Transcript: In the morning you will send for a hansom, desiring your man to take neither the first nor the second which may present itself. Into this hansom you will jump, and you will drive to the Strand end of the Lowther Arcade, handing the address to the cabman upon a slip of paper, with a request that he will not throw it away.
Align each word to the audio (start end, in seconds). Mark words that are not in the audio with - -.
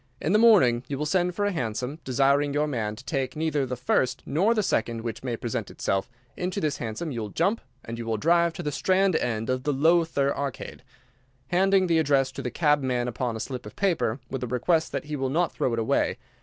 In 0.19 0.33
the 0.33 0.39
morning 0.39 0.83
you 0.87 0.97
will 0.97 1.05
send 1.05 1.35
for 1.35 1.45
a 1.45 1.51
hansom, 1.51 1.99
desiring 2.03 2.55
your 2.55 2.65
man 2.65 2.95
to 2.95 3.05
take 3.05 3.35
neither 3.35 3.67
the 3.67 3.75
first 3.75 4.23
nor 4.25 4.55
the 4.55 4.63
second 4.63 5.01
which 5.01 5.21
may 5.23 5.37
present 5.37 5.69
itself. 5.69 6.09
Into 6.35 6.59
this 6.59 6.77
hansom 6.77 7.11
you 7.11 7.21
will 7.21 7.29
jump, 7.29 7.61
and 7.85 7.99
you 7.99 8.07
will 8.07 8.17
drive 8.17 8.51
to 8.53 8.63
the 8.63 8.71
Strand 8.71 9.15
end 9.15 9.47
of 9.47 9.61
the 9.61 9.71
Lowther 9.71 10.35
Arcade, 10.35 10.81
handing 11.49 11.85
the 11.85 11.99
address 11.99 12.31
to 12.31 12.41
the 12.41 12.49
cabman 12.49 13.07
upon 13.07 13.35
a 13.35 13.39
slip 13.39 13.67
of 13.67 13.75
paper, 13.75 14.19
with 14.27 14.41
a 14.43 14.47
request 14.47 14.91
that 14.91 15.05
he 15.05 15.15
will 15.15 15.29
not 15.29 15.51
throw 15.51 15.71
it 15.71 15.77
away. 15.77 16.17